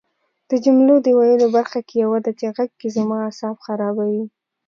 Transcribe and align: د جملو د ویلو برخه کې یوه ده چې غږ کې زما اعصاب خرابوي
د 0.49 0.51
جملو 0.65 0.95
د 1.01 1.07
ویلو 1.17 1.47
برخه 1.57 1.79
کې 1.87 1.95
یوه 2.03 2.19
ده 2.25 2.31
چې 2.39 2.45
غږ 2.57 2.69
کې 2.79 2.87
زما 2.97 3.17
اعصاب 3.25 3.55
خرابوي 3.65 4.25